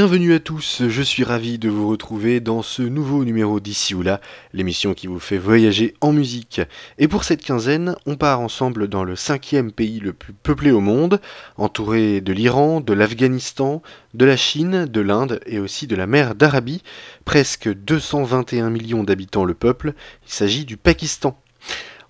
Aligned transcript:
Bienvenue 0.00 0.32
à 0.32 0.40
tous, 0.40 0.84
je 0.88 1.02
suis 1.02 1.24
ravi 1.24 1.58
de 1.58 1.68
vous 1.68 1.86
retrouver 1.86 2.40
dans 2.40 2.62
ce 2.62 2.80
nouveau 2.80 3.22
numéro 3.22 3.60
d'ici 3.60 3.94
ou 3.94 4.00
là, 4.00 4.22
l'émission 4.54 4.94
qui 4.94 5.06
vous 5.06 5.18
fait 5.18 5.36
voyager 5.36 5.92
en 6.00 6.14
musique. 6.14 6.62
Et 6.96 7.06
pour 7.06 7.22
cette 7.22 7.44
quinzaine, 7.44 7.94
on 8.06 8.16
part 8.16 8.40
ensemble 8.40 8.88
dans 8.88 9.04
le 9.04 9.14
cinquième 9.14 9.72
pays 9.72 10.00
le 10.00 10.14
plus 10.14 10.32
peuplé 10.32 10.70
au 10.70 10.80
monde, 10.80 11.20
entouré 11.58 12.22
de 12.22 12.32
l'Iran, 12.32 12.80
de 12.80 12.94
l'Afghanistan, 12.94 13.82
de 14.14 14.24
la 14.24 14.38
Chine, 14.38 14.86
de 14.86 15.00
l'Inde 15.02 15.38
et 15.44 15.58
aussi 15.58 15.86
de 15.86 15.96
la 15.96 16.06
mer 16.06 16.34
d'Arabie, 16.34 16.82
presque 17.26 17.68
221 17.68 18.70
millions 18.70 19.04
d'habitants 19.04 19.44
le 19.44 19.52
peuple, 19.52 19.92
il 20.26 20.32
s'agit 20.32 20.64
du 20.64 20.78
Pakistan. 20.78 21.38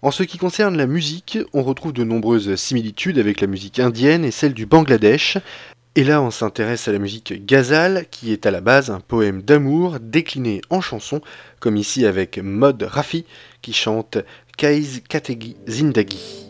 En 0.03 0.11
ce 0.11 0.23
qui 0.23 0.39
concerne 0.39 0.79
la 0.79 0.87
musique, 0.87 1.39
on 1.53 1.63
retrouve 1.63 1.93
de 1.93 2.05
nombreuses 2.05 2.55
similitudes 2.55 3.19
avec 3.19 3.43
la 3.43 3.47
musique 3.47 3.79
indienne 3.79 4.25
et 4.25 4.31
celle 4.31 4.55
du 4.55 4.65
Bangladesh, 4.65 5.37
et 5.97 6.05
là, 6.05 6.23
on 6.23 6.31
s'intéresse 6.31 6.87
à 6.87 6.93
la 6.93 7.01
musique 7.01 7.45
ghazal, 7.45 8.07
qui 8.11 8.33
est 8.33 8.47
à 8.47 8.53
la 8.53 8.61
base 8.61 8.91
un 8.91 9.01
poème 9.01 9.43
d'amour 9.43 9.99
décliné 10.01 10.61
en 10.71 10.81
chanson, 10.81 11.21
comme 11.59 11.77
ici 11.77 12.07
avec 12.07 12.39
Mod 12.39 12.83
Rafi, 12.83 13.25
qui 13.61 13.73
chante 13.73 14.19
Kaiz 14.57 15.03
Kategi 15.09 15.57
Zindagi. 15.69 16.50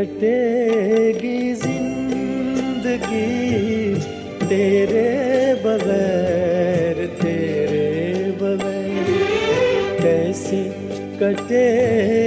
कटेगी 0.00 1.38
ज़िंदगी 1.62 3.24
तेरे 4.48 5.10
बगैर 5.64 7.00
तेरे 7.20 7.84
बगैर। 8.40 9.10
कैसे 10.00 10.62
कटेगी 11.20 12.19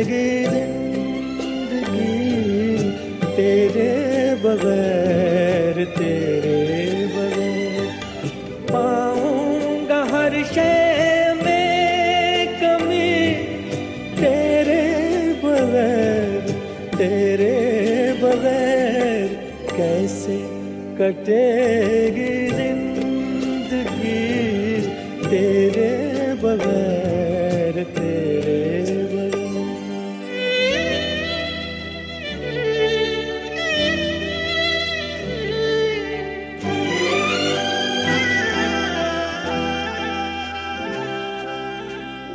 कटेगी 21.04 22.34
ज़िंदगी 22.58 24.20
तेरे 25.24 25.90
बगैर 26.44 27.84
तेरे 27.98 28.62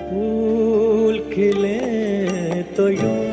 फूल 0.02 1.18
खिले 1.32 1.78
तो 2.76 2.88
यूँ 2.90 3.27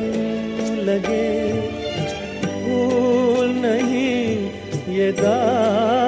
दा 5.11 6.04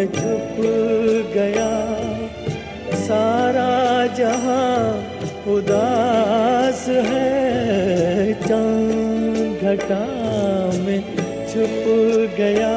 में 0.00 0.12
छुप 0.12 0.56
गया। 1.34 1.70
सारा 2.94 4.06
जहाँ 4.06 4.78
उदास 5.46 6.88
है, 6.88 8.32
चाँद 8.34 9.60
घटा 9.62 10.00
में 10.80 11.00
छुप 11.52 11.84
गया। 12.38 12.72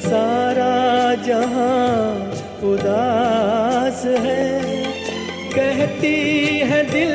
सारा 0.00 0.74
जहाँ 1.14 2.32
उदास 2.64 4.04
है, 4.04 4.62
कहती 5.54 6.16
है 6.58 6.82
दिल 6.90 7.14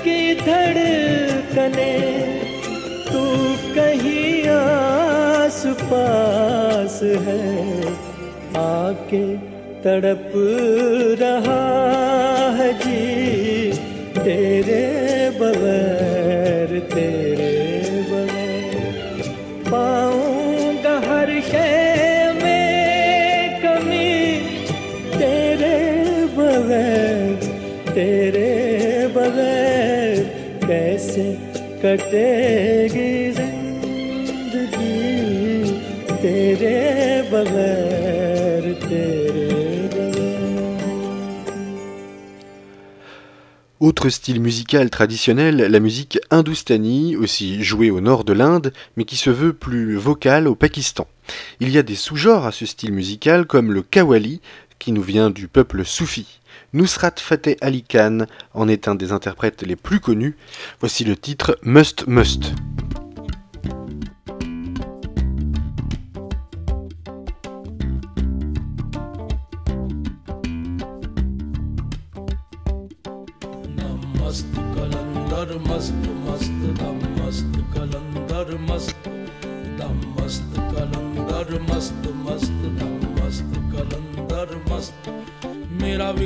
की 0.00 0.34
धड़कने, 0.34 1.92
तू 3.06 3.24
कहीं 3.74 4.48
आस 4.48 5.62
पास 5.66 7.00
है। 7.02 7.55
आके 8.66 9.24
तड़प 9.84 10.32
रहा 11.20 11.62
है 12.56 12.72
जी। 12.74 13.72
तेरे 14.18 14.84
बगैर 15.40 16.70
तेरे 16.94 17.52
बगैर। 18.10 19.28
पाऊँगा 19.68 20.94
हर 21.06 21.30
शय 21.40 22.32
में 22.42 23.60
कमी। 23.62 24.14
तेरे 25.18 25.76
बगैर 26.36 27.34
तेरे 27.90 28.50
बगैर 29.16 30.16
कैसे 30.66 31.26
कटेगी 31.82 33.12
ज़िंदगी? 33.32 34.96
तेरे 36.16 36.76
बगैर 37.32 37.95
Autre 43.78 44.08
style 44.08 44.40
musical 44.40 44.88
traditionnel, 44.88 45.56
la 45.58 45.80
musique 45.80 46.18
hindoustanie, 46.30 47.14
aussi 47.14 47.62
jouée 47.62 47.90
au 47.90 48.00
nord 48.00 48.24
de 48.24 48.32
l'Inde, 48.32 48.72
mais 48.96 49.04
qui 49.04 49.16
se 49.16 49.28
veut 49.28 49.52
plus 49.52 49.96
vocale 49.96 50.48
au 50.48 50.54
Pakistan. 50.54 51.06
Il 51.60 51.68
y 51.68 51.76
a 51.76 51.82
des 51.82 51.94
sous-genres 51.94 52.46
à 52.46 52.52
ce 52.52 52.64
style 52.64 52.94
musical 52.94 53.44
comme 53.44 53.72
le 53.72 53.82
kawali, 53.82 54.40
qui 54.78 54.92
nous 54.92 55.02
vient 55.02 55.28
du 55.28 55.46
peuple 55.46 55.84
soufi. 55.84 56.40
Nusrat 56.72 57.16
Fateh 57.18 57.58
Ali 57.60 57.82
Khan 57.82 58.24
en 58.54 58.66
est 58.66 58.88
un 58.88 58.94
des 58.94 59.12
interprètes 59.12 59.62
les 59.62 59.76
plus 59.76 60.00
connus. 60.00 60.36
Voici 60.80 61.04
le 61.04 61.14
titre 61.14 61.58
Must 61.62 62.06
Must. 62.06 62.54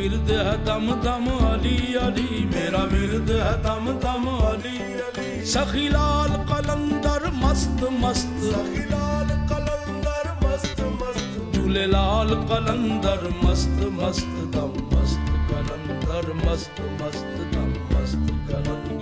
वीरद 0.00 0.30
है 0.30 0.52
दम 0.64 0.86
दम 1.04 1.24
अली 1.46 1.94
अली। 1.94 2.44
मेरा 2.44 2.82
वीरद 2.84 3.30
है 3.30 3.52
दम 3.64 3.88
दम 4.04 4.24
अली 4.48 4.76
अली। 5.00 5.44
सखीलाल 5.44 6.32
कलंदर 6.50 7.26
मस्त 7.34 7.82
मस्त। 8.00 8.38
सखीलाल 8.46 9.28
कलंदर 9.50 10.30
मस्त 10.44 10.80
मस्त। 11.00 11.52
झूलेलाल 11.54 12.34
कलंदर 12.50 13.28
मस्त 13.44 13.84
मस्त। 13.98 14.32
दम 14.56 14.72
मस्त 14.92 15.28
कलंदर 15.50 16.32
मस्त 16.40 16.80
मस्त 17.00 17.36
दम 17.52 17.70
मस्त 17.92 18.26
कलंदर। 18.48 18.99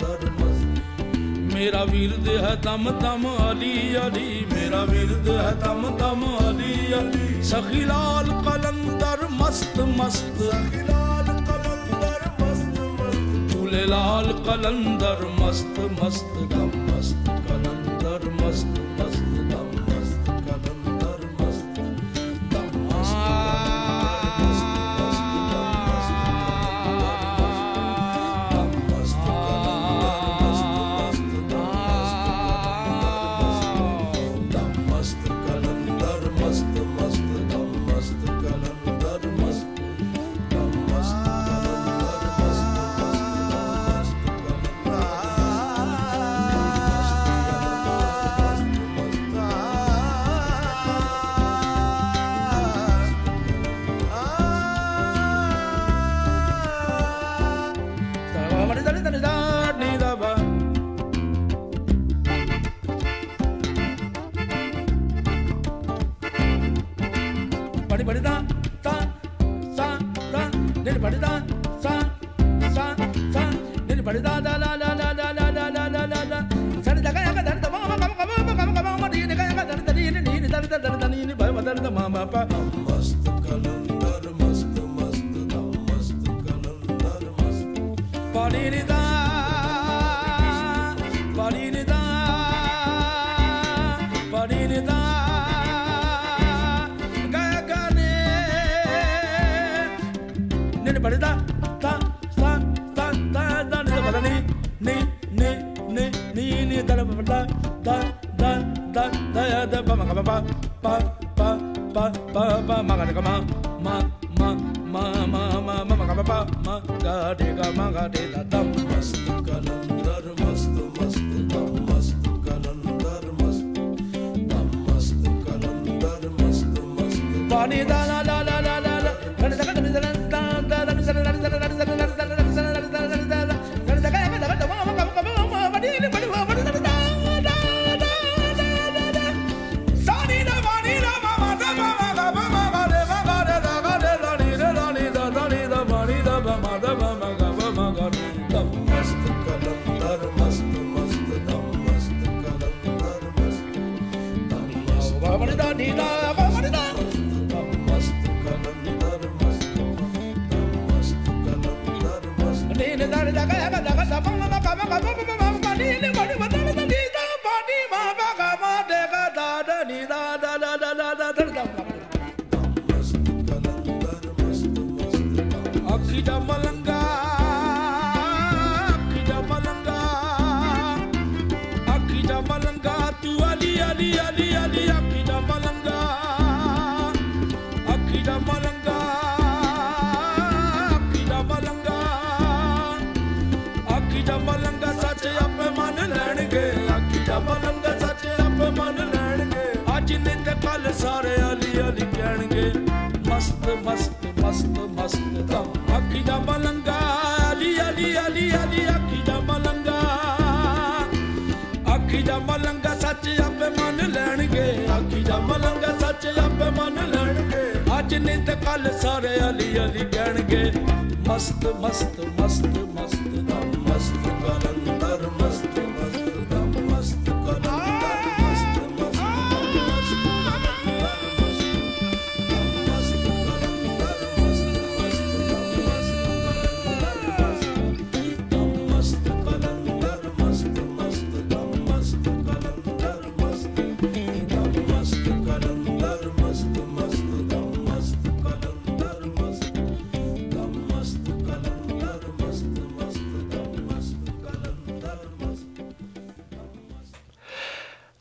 मेरा 1.59 1.83
वीरद 1.83 2.29
है 2.29 2.51
दम 2.57 2.85
दम 3.03 3.23
अली 3.29 3.95
अली। 3.95 4.29
मेरा 4.53 4.83
वीरद 4.83 5.29
है 5.29 5.53
दम 5.59 5.81
दम 5.99 6.21
अली 6.47 6.93
अली। 6.93 7.43
सखीलाल 7.43 8.31
कलंदर 8.47 9.27
मस्त 9.33 9.81
मस्त। 9.99 10.39
सखीलाल 10.43 11.27
कलंदर 11.49 12.29
मस्त 12.41 12.79
मस्त। 13.01 13.53
झूले 13.53 13.85
लाल 13.85 14.33
कलंदर 14.47 15.25
मस्त 15.41 15.81
मस्त। 16.03 16.39
दम 16.53 16.71
मस्त 16.91 17.33
कलंदर 17.49 18.31
मस्त। 18.43 18.88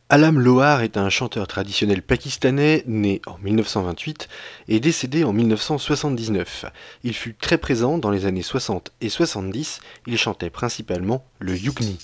Alam 0.10 0.40
Lohar 0.40 0.84
est 0.84 0.96
un 0.96 1.10
chanteur 1.10 1.48
traditionnel 1.48 2.02
pakistanais 2.02 2.82
né 2.88 3.22
en 3.26 3.38
1928 3.40 4.30
et 4.70 4.80
décédé 4.80 5.26
en 5.26 5.34
1979. 5.34 6.64
Il 7.04 7.14
fut 7.14 7.34
très 7.34 7.58
présent 7.58 7.98
dans 7.98 8.10
les 8.10 8.26
années 8.26 8.42
60 8.42 8.94
et 9.02 9.10
70, 9.10 9.82
il 10.06 10.18
chantait 10.18 10.50
principalement 10.50 11.26
le 11.40 11.58
yukni. 11.58 11.98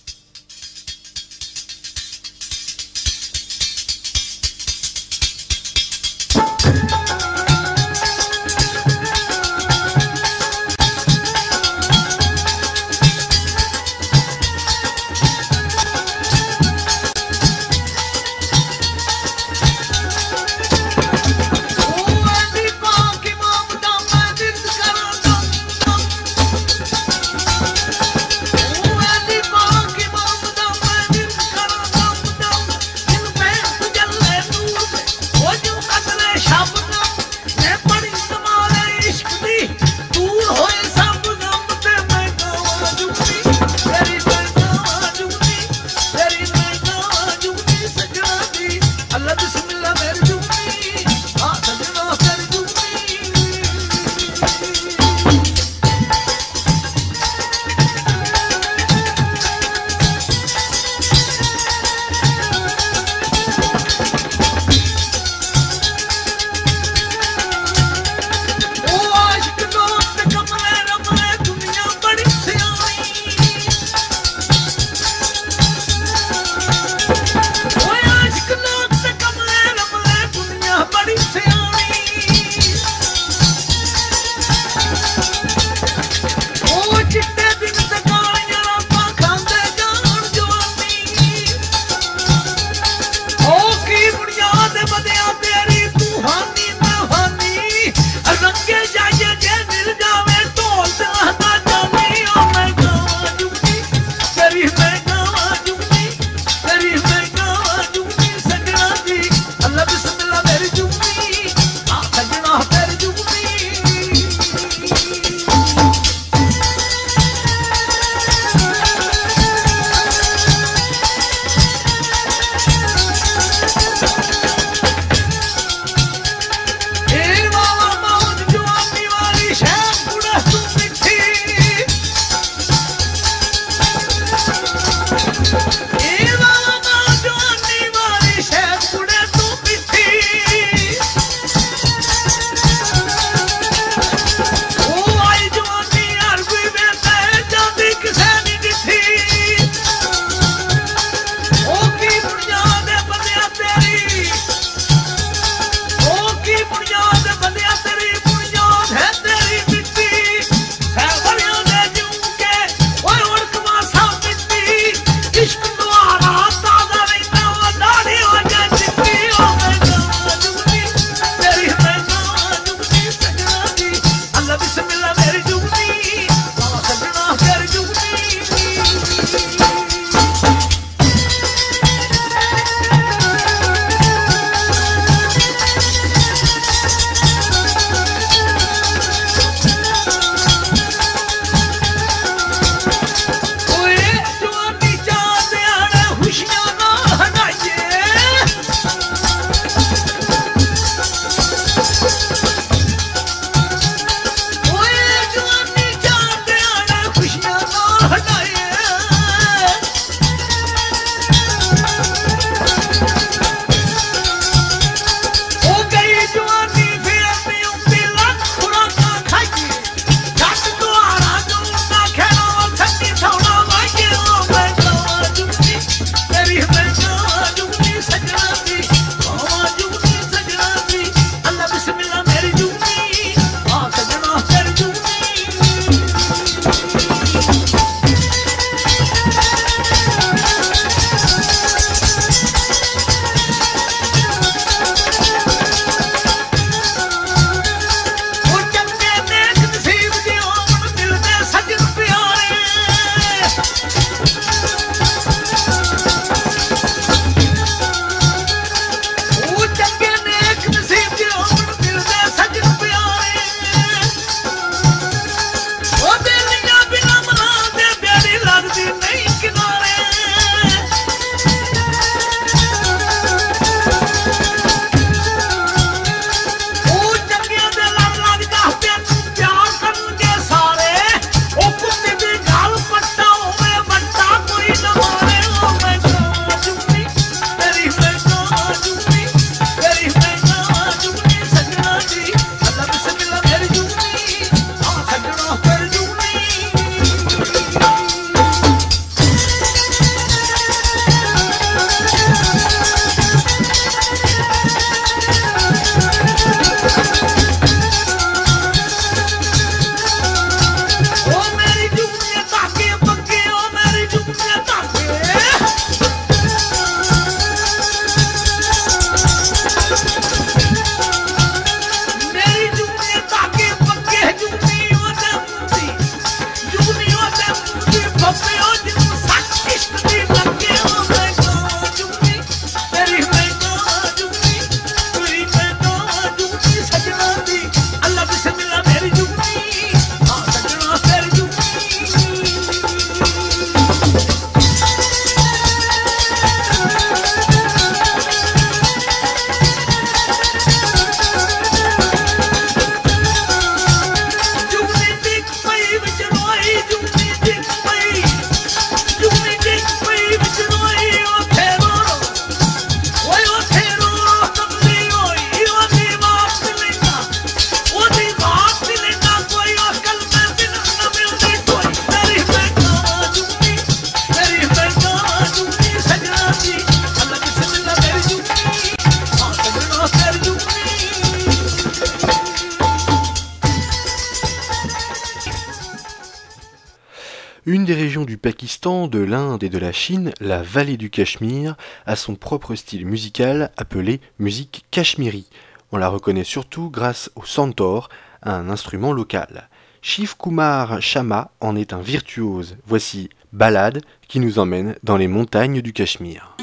De 389.73 389.79
la 389.79 389.91
Chine, 389.91 390.31
la 390.39 390.61
vallée 390.61 390.97
du 390.97 391.09
Cachemire, 391.09 391.75
a 392.05 392.15
son 392.15 392.35
propre 392.35 392.75
style 392.75 393.07
musical 393.07 393.71
appelé 393.75 394.21
musique 394.37 394.85
cachemiri. 394.91 395.49
On 395.91 395.97
la 395.97 396.09
reconnaît 396.09 396.43
surtout 396.43 396.91
grâce 396.91 397.31
au 397.35 397.43
santor, 397.43 398.09
un 398.43 398.69
instrument 398.69 399.13
local. 399.13 399.67
Shiv 400.03 400.37
Kumar 400.37 401.01
Shama 401.01 401.49
en 401.59 401.75
est 401.75 401.91
un 401.91 402.01
virtuose. 402.01 402.77
Voici 402.85 403.29
Balade 403.51 404.03
qui 404.27 404.39
nous 404.39 404.59
emmène 404.59 404.95
dans 405.01 405.17
les 405.17 405.27
montagnes 405.27 405.81
du 405.81 405.91
Cachemire. 405.91 406.55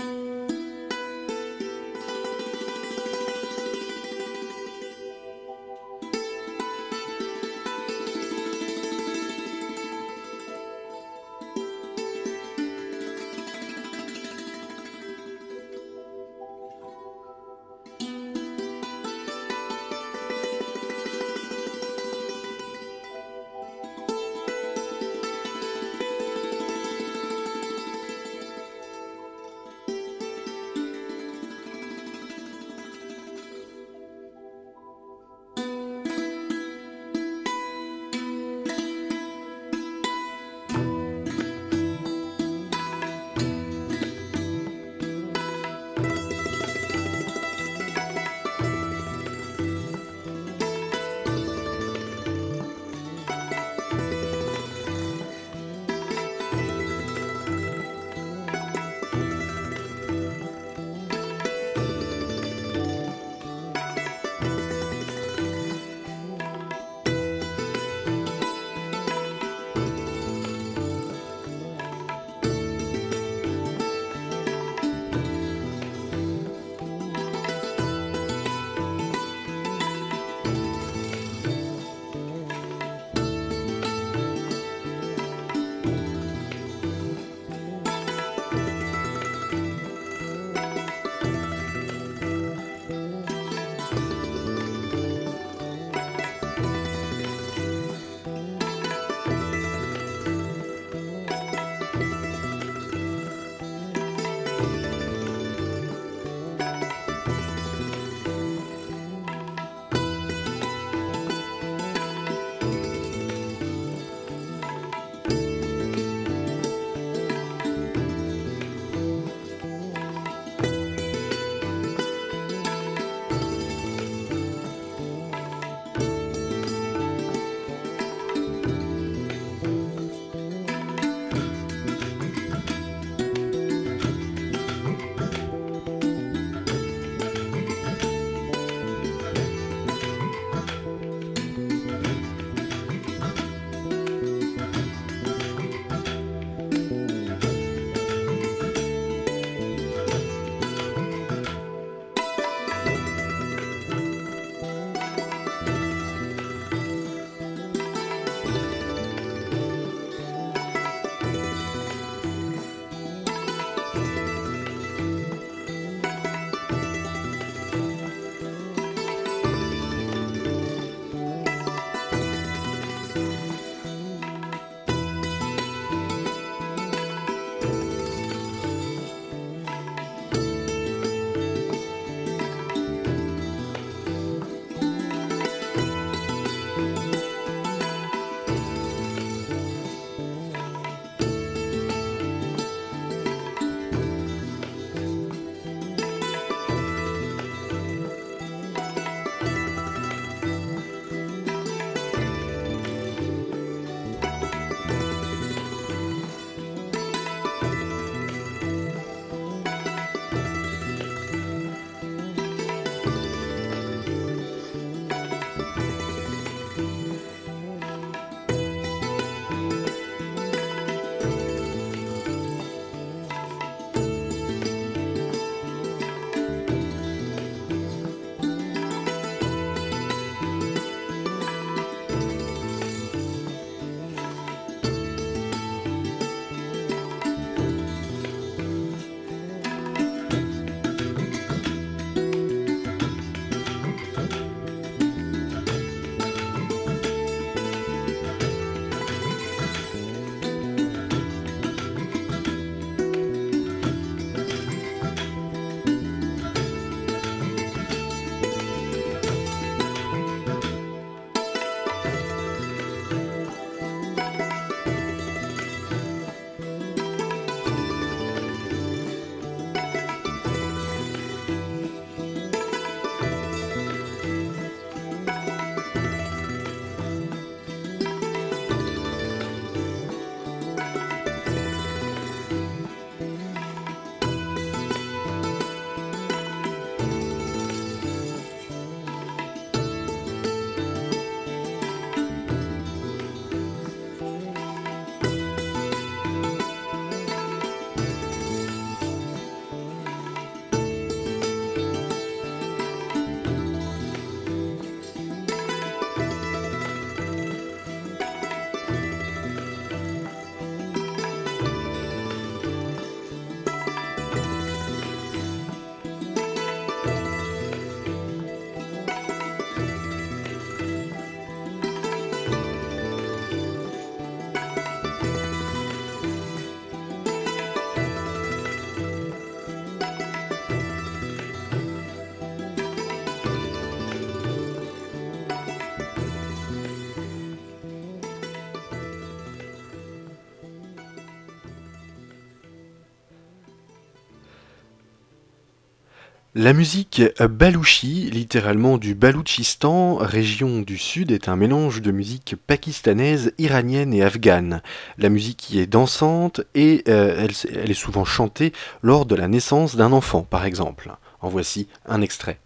La 346.57 346.73
musique 346.73 347.23
balouchi, 347.39 348.29
littéralement 348.29 348.99
du 348.99 349.15
Baloutchistan, 349.15 350.17
région 350.17 350.81
du 350.81 350.99
sud, 350.99 351.31
est 351.31 351.49
un 351.49 351.55
mélange 351.55 352.03
de 352.03 352.11
musique 352.11 352.57
pakistanaise, 352.67 353.53
iranienne 353.59 354.13
et 354.13 354.25
afghane. 354.25 354.83
La 355.17 355.29
musique 355.29 355.71
y 355.71 355.79
est 355.79 355.87
dansante 355.87 356.63
et 356.75 357.05
euh, 357.07 357.37
elle, 357.39 357.53
elle 357.81 357.93
est 357.93 357.95
souvent 357.95 358.25
chantée 358.25 358.73
lors 359.01 359.27
de 359.27 359.37
la 359.37 359.47
naissance 359.47 359.95
d'un 359.95 360.11
enfant, 360.11 360.43
par 360.43 360.65
exemple. 360.65 361.13
En 361.41 361.49
voici 361.49 361.87
un 362.05 362.21
extrait. 362.21 362.59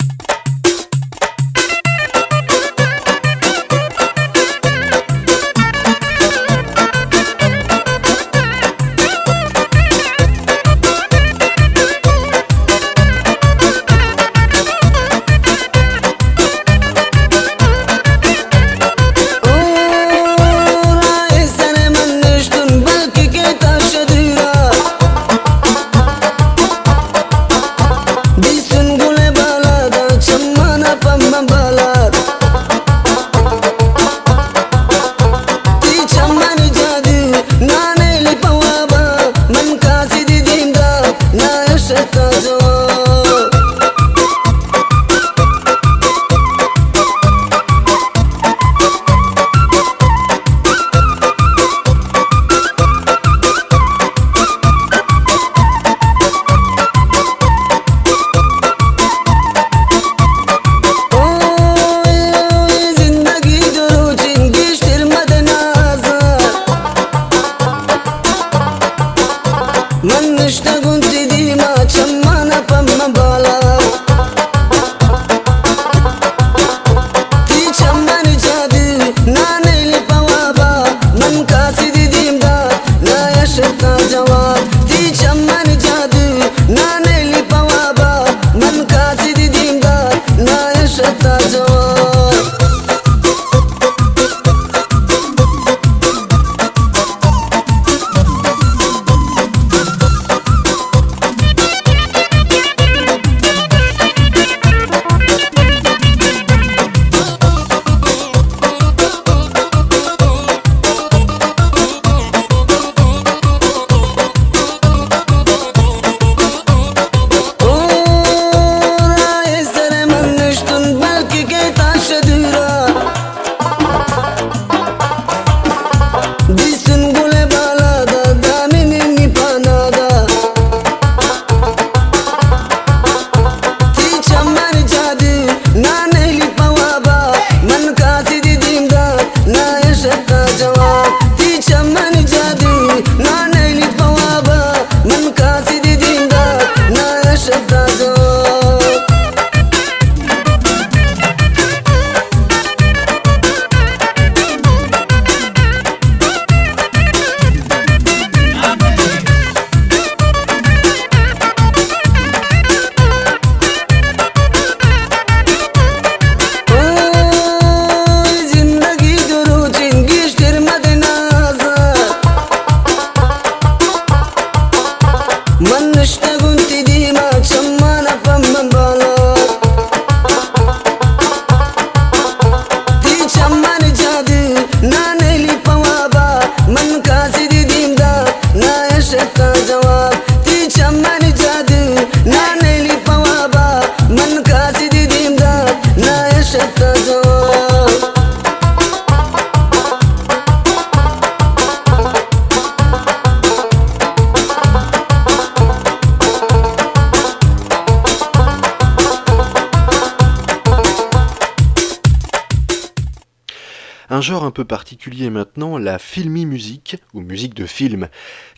Genre 214.21 214.45
un 214.45 214.51
peu 214.51 214.65
particulier 214.65 215.31
maintenant, 215.31 215.79
la 215.79 215.99
filmy 215.99 216.47
musique, 216.47 216.97
ou 217.15 217.21
musique 217.21 217.55
de 217.55 217.67
film, 217.67 218.09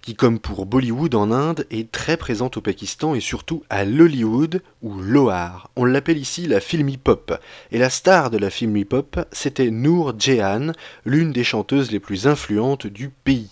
qui 0.03 0.15
comme 0.15 0.39
pour 0.39 0.67
Bollywood 0.67 1.15
en 1.15 1.31
Inde 1.31 1.67
est 1.71 1.91
très 1.93 2.17
présente 2.17 2.57
au 2.57 2.61
Pakistan 2.61 3.15
et 3.15 3.21
surtout 3.21 3.63
à 3.71 3.85
Lollywood 3.85 4.63
ou 4.83 4.95
Lohar. 4.99 5.71
On 5.77 5.85
l'appelle 5.85 6.19
ici 6.19 6.47
la 6.47 6.61
filmy 6.61 6.97
pop. 6.97 7.39
Et 7.71 7.79
la 7.79 7.91
star 7.91 8.31
de 8.31 8.39
la 8.39 8.51
filmy 8.51 8.85
pop, 8.85 9.19
c'était 9.33 9.71
Noor 9.71 10.19
Jehan, 10.19 10.73
l'une 11.05 11.33
des 11.33 11.45
chanteuses 11.45 11.91
les 11.91 12.01
plus 12.01 12.27
influentes 12.27 12.87
du 12.87 13.09
pays. 13.09 13.51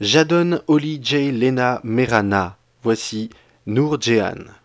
Jadon 0.00 0.60
Oli 0.66 1.00
J. 1.02 1.32
Lena 1.32 1.80
Merana. 1.84 2.56
Voici 2.82 3.30
Noor 3.66 4.00
Jehan. 4.00 4.57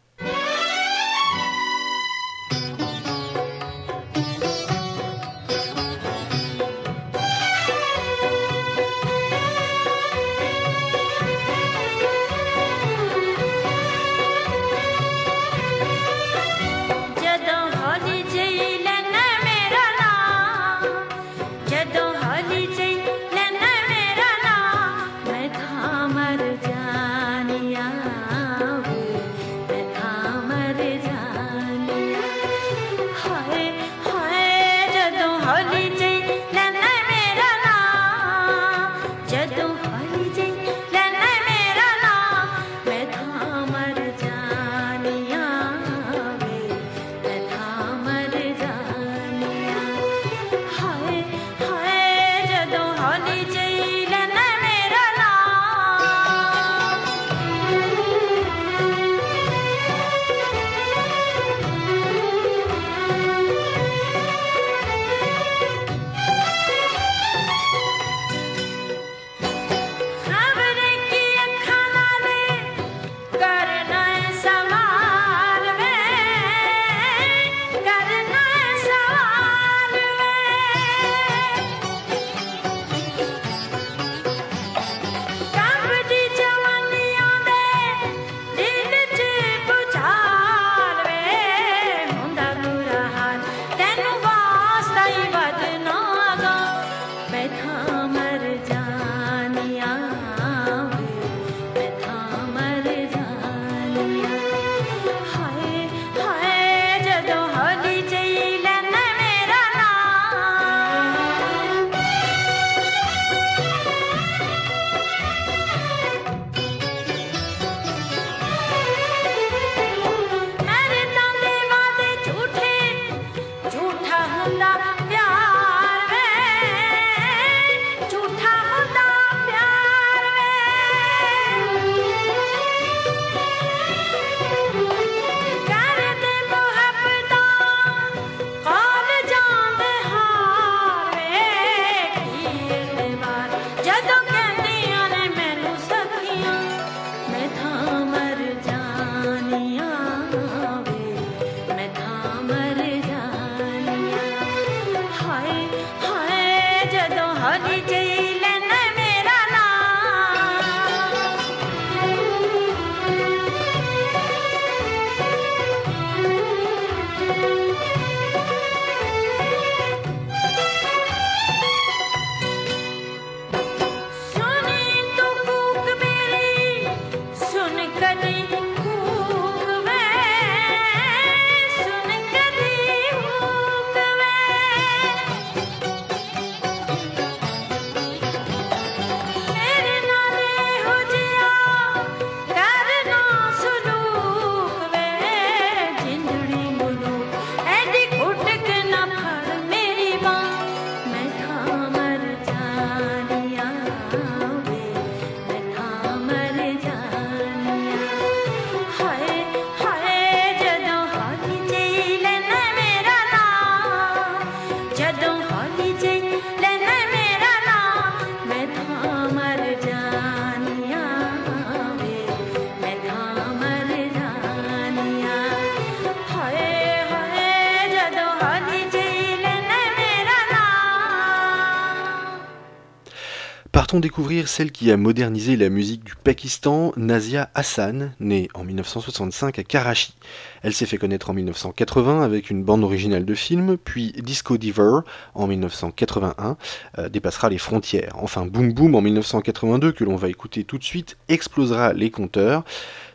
Découvrir 233.99 234.47
celle 234.47 234.71
qui 234.71 234.91
a 234.91 234.97
modernisé 234.97 235.55
la 235.55 235.69
musique 235.69 236.03
du 236.03 236.15
Pakistan, 236.15 236.93
Nazia 236.97 237.49
Hassan, 237.53 238.13
née 238.19 238.47
en 238.53 238.63
1965 238.63 239.59
à 239.59 239.63
Karachi. 239.63 240.13
Elle 240.61 240.73
s'est 240.73 240.85
fait 240.85 240.97
connaître 240.97 241.29
en 241.29 241.33
1980 241.33 242.23
avec 242.23 242.49
une 242.49 242.63
bande 242.63 242.83
originale 242.83 243.25
de 243.25 243.35
film, 243.35 243.77
puis 243.77 244.13
Disco 244.17 244.57
Diver 244.57 244.99
en 245.35 245.47
1981 245.47 246.57
euh, 246.97 247.09
dépassera 247.09 247.49
les 247.49 247.57
frontières. 247.57 248.15
Enfin, 248.21 248.45
Boom 248.45 248.73
Boom 248.73 248.95
en 248.95 249.01
1982, 249.01 249.91
que 249.91 250.03
l'on 250.03 250.15
va 250.15 250.29
écouter 250.29 250.63
tout 250.63 250.77
de 250.77 250.83
suite, 250.83 251.17
explosera 251.27 251.93
les 251.93 252.09
compteurs. 252.09 252.63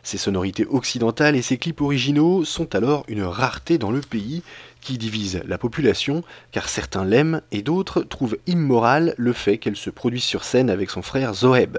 Ses 0.03 0.17
sonorités 0.17 0.65
occidentales 0.69 1.35
et 1.35 1.41
ses 1.41 1.57
clips 1.57 1.81
originaux 1.81 2.45
sont 2.45 2.73
alors 2.73 3.03
une 3.07 3.23
rareté 3.23 3.77
dans 3.77 3.91
le 3.91 3.99
pays 4.01 4.43
qui 4.81 4.97
divise 4.97 5.41
la 5.47 5.57
population, 5.57 6.23
car 6.51 6.69
certains 6.69 7.05
l'aiment 7.05 7.41
et 7.51 7.61
d'autres 7.61 8.01
trouvent 8.01 8.37
immoral 8.47 9.13
le 9.17 9.33
fait 9.33 9.57
qu'elle 9.57 9.75
se 9.75 9.89
produise 9.89 10.23
sur 10.23 10.43
scène 10.43 10.69
avec 10.69 10.89
son 10.89 11.01
frère 11.01 11.33
Zoeb. 11.33 11.77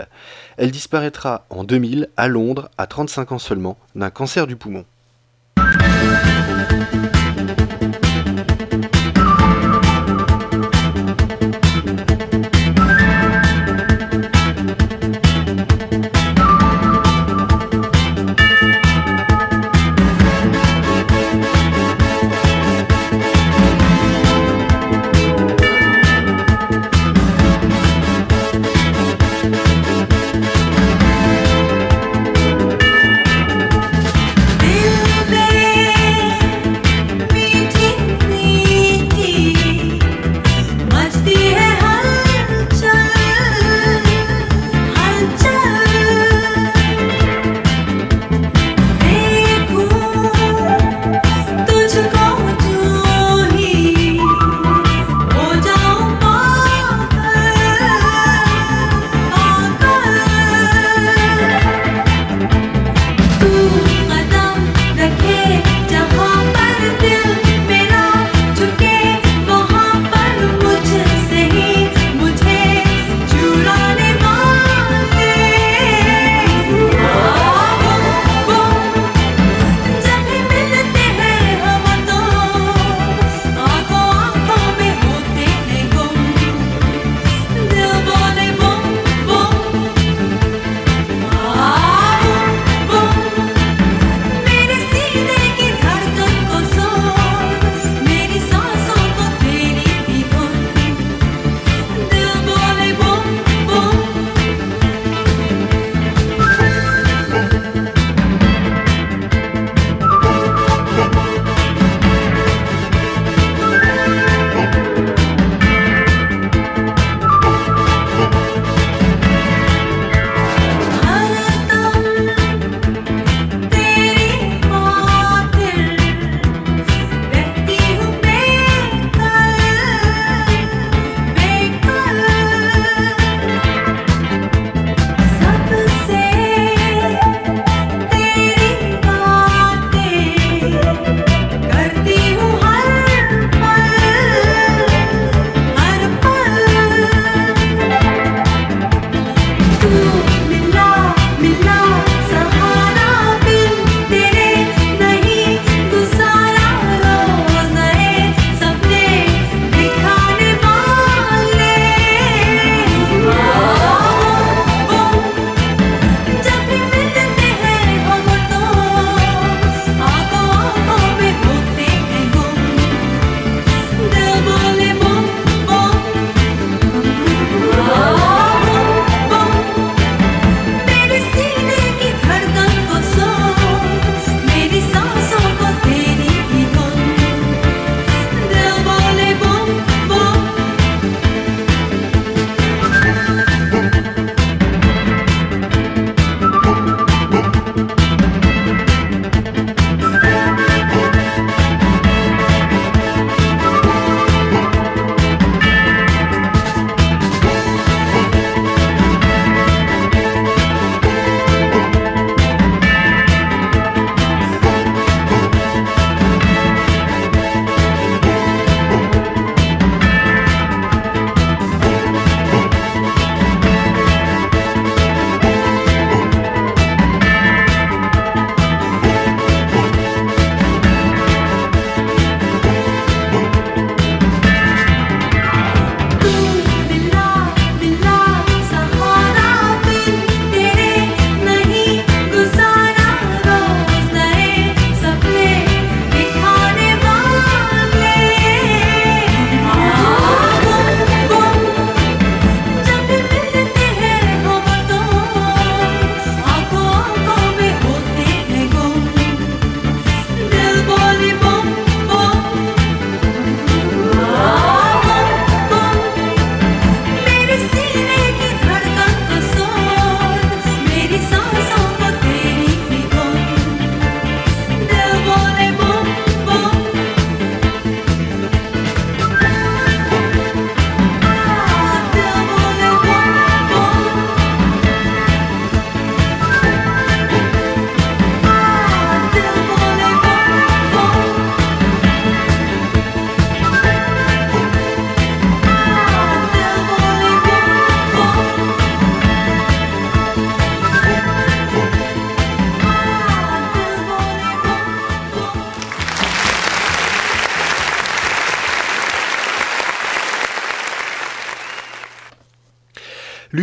Elle 0.56 0.70
disparaîtra 0.70 1.46
en 1.50 1.64
2000 1.64 2.08
à 2.16 2.28
Londres 2.28 2.70
à 2.78 2.86
35 2.86 3.32
ans 3.32 3.38
seulement 3.38 3.78
d'un 3.94 4.10
cancer 4.10 4.46
du 4.46 4.56
poumon. 4.56 4.84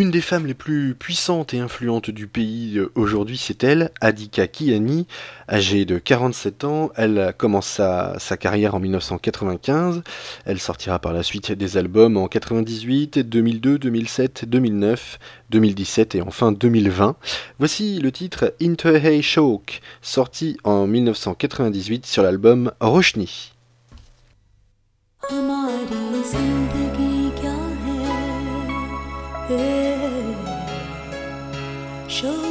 L'une 0.08 0.14
des 0.14 0.22
femmes 0.22 0.46
les 0.46 0.54
plus 0.54 0.96
puissantes 0.96 1.54
et 1.54 1.60
influentes 1.60 2.12
du 2.12 2.28
pays 2.28 2.78
euh, 2.78 2.90
aujourd'hui, 2.96 3.38
c'est 3.38 3.62
elle, 3.66 3.92
Adika 4.00 4.48
Kiani. 4.48 5.06
Âgée 5.52 5.84
de 5.84 5.98
47 5.98 6.64
ans, 6.64 6.92
elle 6.96 7.34
commence 7.38 7.68
sa, 7.68 8.38
carrière 8.40 8.74
en 8.74 8.80
1995. 8.80 10.04
Elle 10.46 10.60
sortira 10.60 11.00
par 11.00 11.12
la 11.12 11.24
suite 11.24 11.52
des 11.52 11.76
albums 11.76 12.16
en 12.16 12.30
98, 12.30 13.20
2002, 13.20 13.80
2007, 13.80 14.46
2009, 14.46 15.20
2017 15.50 16.16
et 16.16 16.22
enfin 16.22 16.54
2020. 16.54 17.18
Voici 17.60 18.00
le 18.00 18.14
titre 18.14 18.54
Into 18.62 18.88
Hey 18.88 19.22
Shock, 19.22 19.82
sorti 20.02 20.56
en 20.64 20.88
1998 20.88 22.06
sur 22.06 22.24
l'album 22.24 22.72
Roshni. 22.80 23.52
Le 32.08 32.47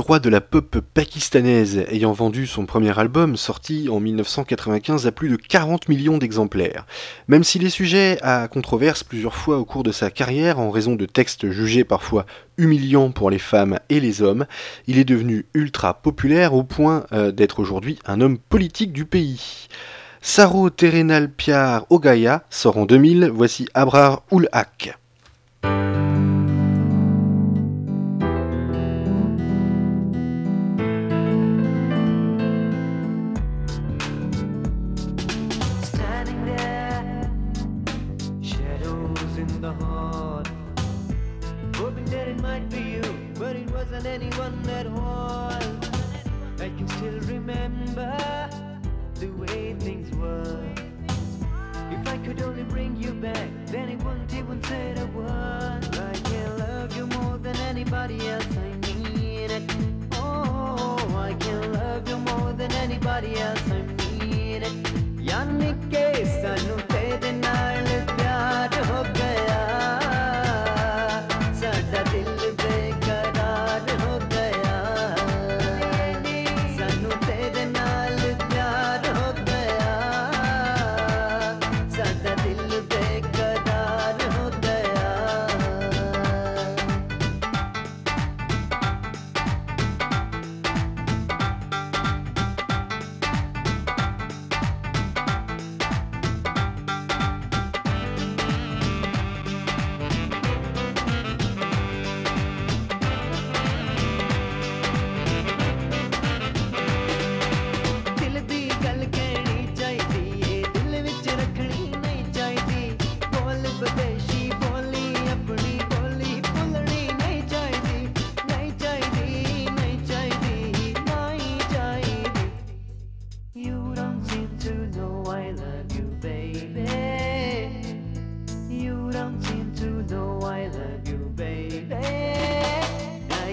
roi 0.00 0.18
de 0.18 0.28
la 0.28 0.40
pop 0.40 0.78
pakistanaise 0.94 1.84
ayant 1.90 2.12
vendu 2.12 2.46
son 2.46 2.66
premier 2.66 2.98
album 2.98 3.36
sorti 3.36 3.88
en 3.88 4.00
1995 4.00 5.06
à 5.06 5.12
plus 5.12 5.28
de 5.28 5.36
40 5.36 5.88
millions 5.88 6.18
d'exemplaires. 6.18 6.86
Même 7.28 7.44
s'il 7.44 7.64
est 7.64 7.70
sujet 7.70 8.18
à 8.22 8.48
controverse 8.48 9.04
plusieurs 9.04 9.34
fois 9.34 9.58
au 9.58 9.64
cours 9.64 9.82
de 9.82 9.92
sa 9.92 10.10
carrière 10.10 10.58
en 10.58 10.70
raison 10.70 10.96
de 10.96 11.06
textes 11.06 11.50
jugés 11.50 11.84
parfois 11.84 12.26
humiliants 12.58 13.10
pour 13.10 13.30
les 13.30 13.38
femmes 13.38 13.78
et 13.88 14.00
les 14.00 14.22
hommes, 14.22 14.46
il 14.86 14.98
est 14.98 15.04
devenu 15.04 15.46
ultra 15.54 15.94
populaire 15.94 16.54
au 16.54 16.64
point 16.64 17.06
euh, 17.12 17.30
d'être 17.30 17.60
aujourd'hui 17.60 17.98
un 18.06 18.20
homme 18.20 18.38
politique 18.38 18.92
du 18.92 19.04
pays. 19.04 19.68
Saro 20.22 20.68
Terenal 20.70 21.30
Piar 21.30 21.86
Ogaya 21.90 22.44
sort 22.50 22.76
en 22.76 22.86
2000, 22.86 23.30
voici 23.32 23.66
Abrar 23.74 24.22
Ul 24.30 24.48
Haq. 24.52 24.99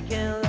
can 0.10 0.47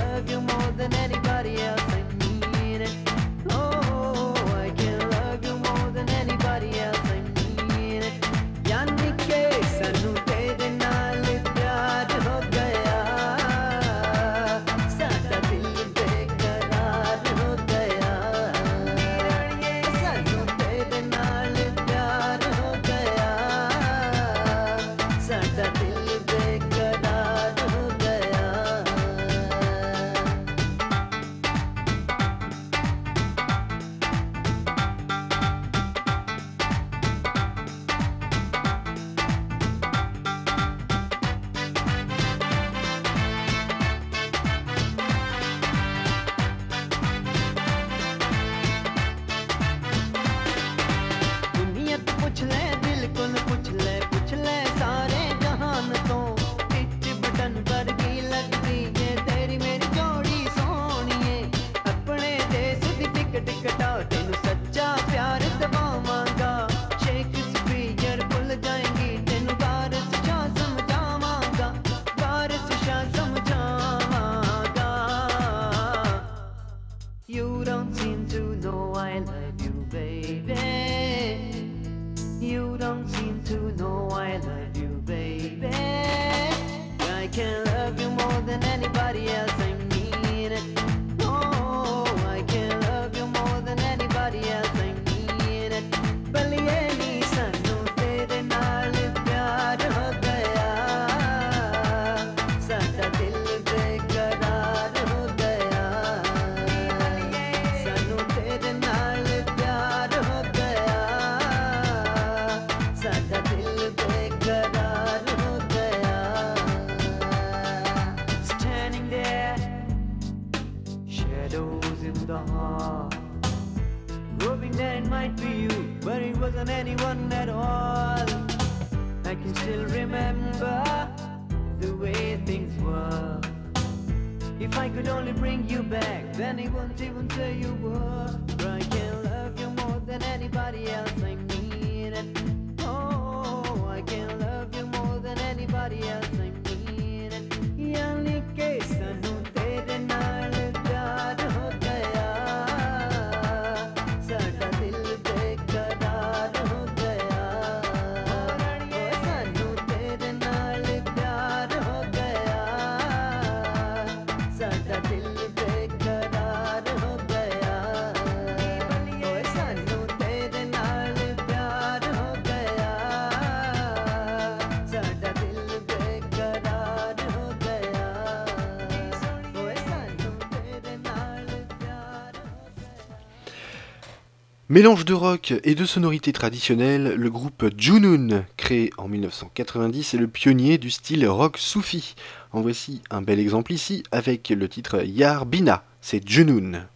Mélange 184.71 185.03
de 185.03 185.15
rock 185.15 185.55
et 185.63 185.73
de 185.73 185.83
sonorités 185.83 186.31
traditionnelles, 186.31 187.15
le 187.15 187.31
groupe 187.31 187.65
Junun, 187.75 188.45
créé 188.55 188.91
en 188.99 189.07
1990, 189.07 190.13
est 190.13 190.17
le 190.17 190.27
pionnier 190.27 190.77
du 190.77 190.91
style 190.91 191.27
rock 191.27 191.57
soufi. 191.57 192.13
En 192.51 192.61
voici 192.61 193.01
un 193.09 193.23
bel 193.23 193.39
exemple 193.39 193.73
ici 193.73 194.03
avec 194.11 194.49
le 194.49 194.69
titre 194.69 195.03
Yar 195.03 195.47
Bina, 195.47 195.83
c'est 196.01 196.21
Junun. 196.29 196.87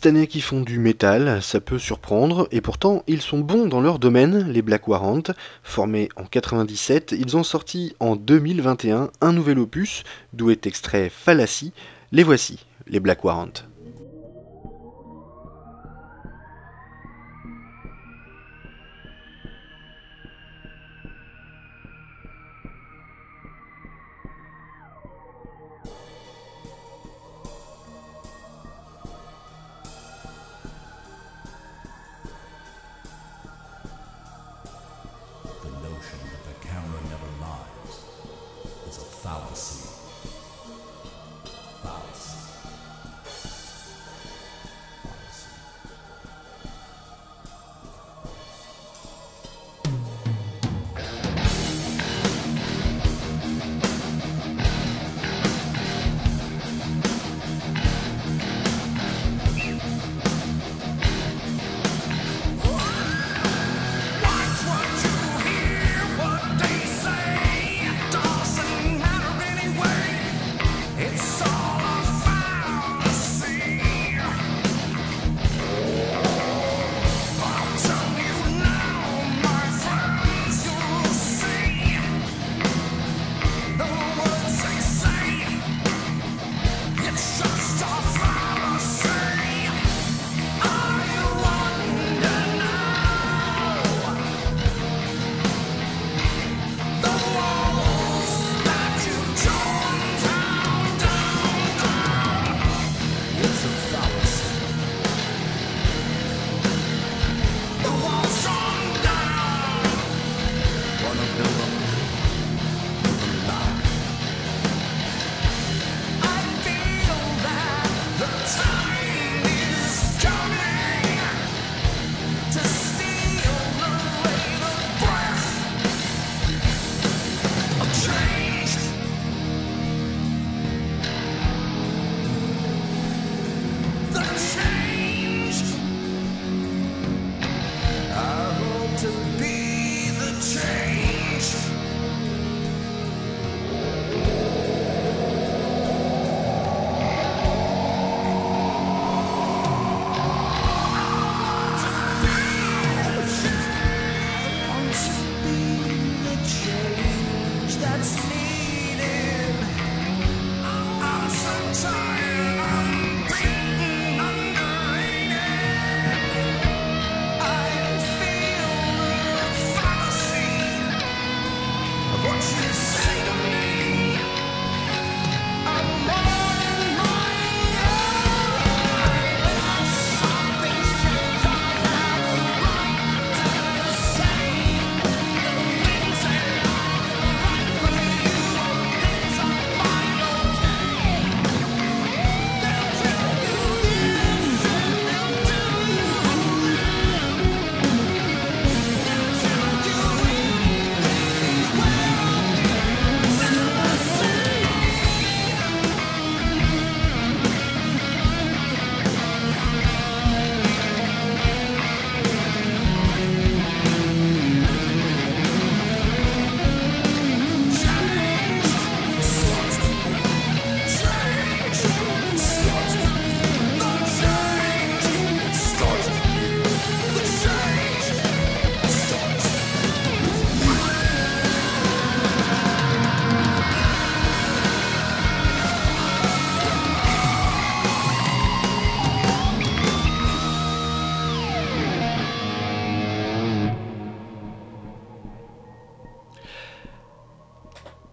pakistanais 0.00 0.28
qui 0.28 0.40
font 0.40 0.62
du 0.62 0.78
métal, 0.78 1.42
ça 1.42 1.60
peut 1.60 1.78
surprendre, 1.78 2.48
et 2.52 2.62
pourtant 2.62 3.02
ils 3.06 3.20
sont 3.20 3.40
bons 3.40 3.66
dans 3.66 3.82
leur 3.82 3.98
domaine, 3.98 4.50
les 4.50 4.62
Black 4.62 4.88
Warrant. 4.88 5.34
Formés 5.62 6.08
en 6.16 6.24
97, 6.24 7.14
ils 7.18 7.36
ont 7.36 7.42
sorti 7.42 7.94
en 8.00 8.16
2021 8.16 9.10
un 9.20 9.32
nouvel 9.34 9.58
opus, 9.58 10.04
d'où 10.32 10.48
est 10.48 10.66
extrait 10.66 11.10
Fallacy. 11.10 11.74
Les 12.12 12.22
voici, 12.22 12.64
les 12.86 12.98
Black 12.98 13.22
Warrant. 13.24 13.69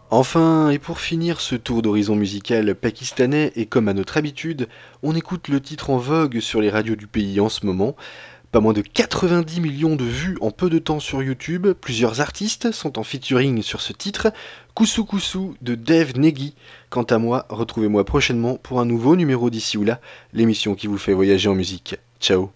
Enfin, 0.10 0.70
et 0.70 0.80
pour 0.80 1.02
finir 1.02 1.42
ce 1.42 1.56
tour 1.56 1.82
d'horizon 1.82 2.16
musical 2.16 2.76
pakistanais, 2.76 3.52
et 3.58 3.66
comme 3.66 3.90
à 3.90 3.94
notre 3.94 4.16
habitude, 4.16 4.70
on 5.04 5.16
écoute 5.16 5.50
le 5.50 5.60
titre 5.60 5.90
en 5.90 5.98
vogue 5.98 6.40
sur 6.40 6.62
les 6.62 6.70
radios 6.70 6.96
du 6.96 7.08
pays 7.08 7.42
en 7.42 7.50
ce 7.50 7.66
moment. 7.66 7.96
Pas 8.54 8.62
moins 8.62 8.72
de 8.72 8.82
90 8.82 9.60
millions 9.60 9.98
de 9.98 10.06
vues 10.06 10.38
en 10.40 10.52
peu 10.52 10.70
de 10.70 10.80
temps 10.80 11.02
sur 11.02 11.22
YouTube, 11.22 11.68
plusieurs 11.82 12.22
artistes 12.22 12.72
sont 12.72 12.98
en 12.98 13.04
featuring 13.04 13.62
sur 13.62 13.82
ce 13.82 13.92
titre, 13.92 14.32
Koussou 14.74 15.04
Koussou 15.04 15.56
de 15.62 15.76
Dave 15.76 16.18
Negi. 16.18 16.56
Quant 16.90 17.04
à 17.04 17.18
moi, 17.18 17.46
retrouvez-moi 17.50 18.06
prochainement 18.06 18.56
pour 18.56 18.80
un 18.80 18.86
nouveau 18.86 19.18
numéro 19.18 19.50
d'ici 19.50 19.78
ou 19.78 19.84
là, 19.84 20.00
l'émission 20.32 20.76
qui 20.76 20.88
vous 20.88 20.98
fait 20.98 21.14
voyager 21.14 21.50
en 21.50 21.56
musique. 21.56 21.98
Ciao 22.22 22.52